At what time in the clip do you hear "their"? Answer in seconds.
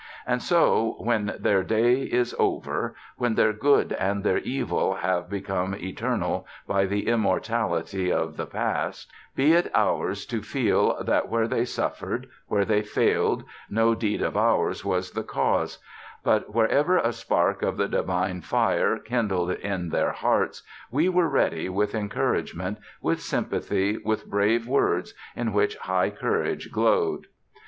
1.39-1.63, 3.35-3.53, 4.23-4.39, 19.89-20.13